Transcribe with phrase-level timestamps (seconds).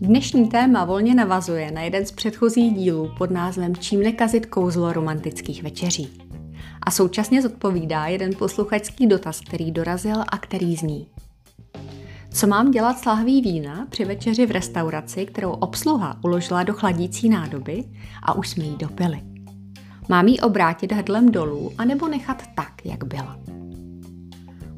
[0.00, 5.62] Dnešní téma volně navazuje na jeden z předchozích dílů pod názvem Čím nekazit kouzlo romantických
[5.62, 6.08] večeří.
[6.82, 11.06] A současně zodpovídá jeden posluchačský dotaz, který dorazil a který zní.
[12.30, 17.28] Co mám dělat s lahví vína při večeři v restauraci, kterou obsluha uložila do chladící
[17.28, 17.84] nádoby
[18.22, 19.20] a už jsme jí dopili?
[20.08, 23.38] Mám ji obrátit hrdlem dolů anebo nechat tak, jak byla?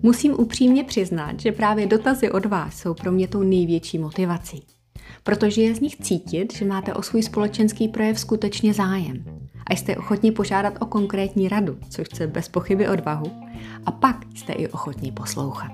[0.03, 4.78] Musím upřímně přiznat, že právě dotazy od vás jsou pro mě tou největší motivací
[5.23, 9.25] protože je z nich cítit, že máte o svůj společenský projev skutečně zájem
[9.67, 13.33] a jste ochotní požádat o konkrétní radu, což chce bez pochyby odvahu,
[13.87, 15.73] a pak jste i ochotní poslouchat.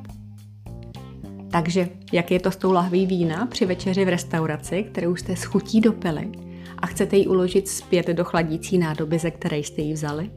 [1.50, 5.44] Takže, jak je to s tou lahví vína při večeři v restauraci, kterou jste s
[5.44, 6.32] chutí dopili
[6.78, 10.30] a chcete ji uložit zpět do chladící nádoby, ze které jste ji vzali?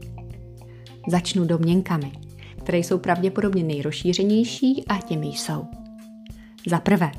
[1.08, 2.12] Začnu domněnkami,
[2.58, 5.64] které jsou pravděpodobně nejrozšířenější a těmi jsou.
[6.66, 7.10] Za prvé,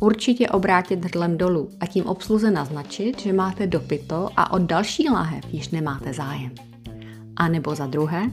[0.00, 5.44] určitě obrátit hrdlem dolů a tím obsluze naznačit, že máte dopito a od další láhev
[5.52, 6.50] již nemáte zájem.
[7.36, 8.30] A nebo za druhé,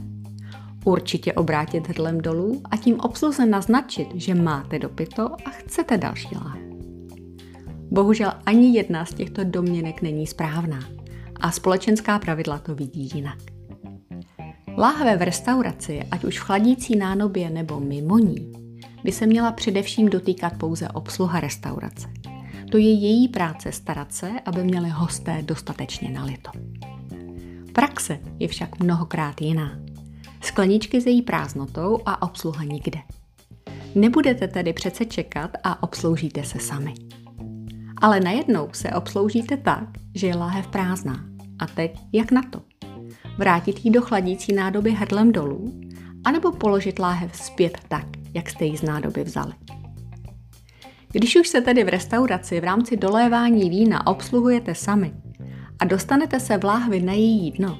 [0.84, 6.62] určitě obrátit hrdlem dolů a tím obsluze naznačit, že máte dopito a chcete další láhev.
[7.90, 10.80] Bohužel ani jedna z těchto domněnek není správná
[11.40, 13.38] a společenská pravidla to vidí jinak.
[14.78, 18.63] Láhve v restauraci, ať už v chladící nánobě nebo mimo ní,
[19.04, 22.08] by se měla především dotýkat pouze obsluha restaurace.
[22.70, 26.50] To je její práce starat se, aby měli hosté dostatečně nalito.
[27.72, 29.78] Praxe je však mnohokrát jiná.
[30.40, 32.98] Skleničky s její prázdnotou a obsluha nikde.
[33.94, 36.94] Nebudete tedy přece čekat a obsloužíte se sami.
[37.96, 41.24] Ale najednou se obsloužíte tak, že je láhev prázdná.
[41.58, 42.62] A teď jak na to?
[43.38, 45.80] Vrátit ji do chladící nádoby hrdlem dolů,
[46.24, 49.52] anebo položit láhev zpět tak, jak jste ji z nádoby vzali.
[51.12, 55.12] Když už se tedy v restauraci v rámci dolévání vína obsluhujete sami
[55.78, 57.78] a dostanete se v láhvi na její dno,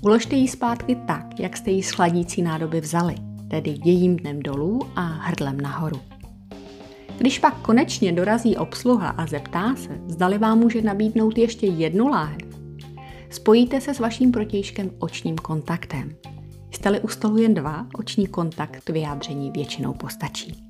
[0.00, 3.14] uložte ji zpátky tak, jak jste ji z chladící nádoby vzali,
[3.50, 6.00] tedy jejím dnem dolů a hrdlem nahoru.
[7.18, 12.42] Když pak konečně dorazí obsluha a zeptá se, zdali vám může nabídnout ještě jednu láhev,
[13.30, 16.16] spojíte se s vaším protějškem očním kontaktem
[16.76, 20.64] Jste-li u stolu jen dva, oční kontakt vyjádření většinou postačí.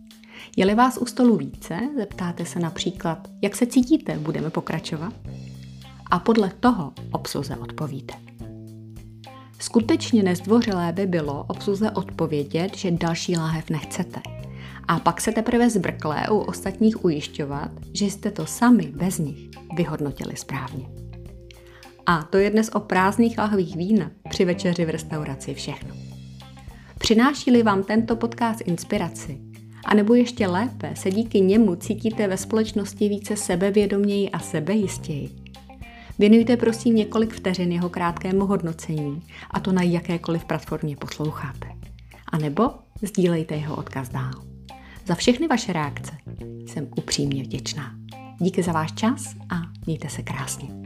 [0.56, 5.12] Je-li vás u stolu více, zeptáte se například, jak se cítíte, budeme pokračovat?
[6.10, 8.14] A podle toho obsluze odpovíte.
[9.58, 14.20] Skutečně nezdvořilé by bylo obsluze odpovědět, že další láhev nechcete.
[14.88, 20.36] A pak se teprve zbrklé u ostatních ujišťovat, že jste to sami bez nich vyhodnotili
[20.36, 21.05] správně.
[22.06, 25.94] A to je dnes o prázdných lahvích vína při večeři v restauraci všechno.
[26.98, 29.40] Přináší-li vám tento podcast inspiraci,
[29.84, 35.30] a nebo ještě lépe se díky němu cítíte ve společnosti více sebevědoměji a sebejistěji,
[36.18, 41.68] věnujte prosím několik vteřin jeho krátkému hodnocení, a to na jakékoliv platformě posloucháte.
[42.32, 42.70] A nebo
[43.02, 44.32] sdílejte jeho odkaz dál.
[45.06, 46.12] Za všechny vaše reakce
[46.66, 47.94] jsem upřímně vděčná.
[48.40, 50.85] Díky za váš čas a mějte se krásně.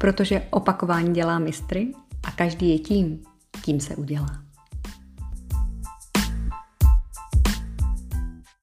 [0.00, 1.92] Protože opakování dělá mistry
[2.26, 3.22] a každý je tím,
[3.64, 4.49] kým se udělá.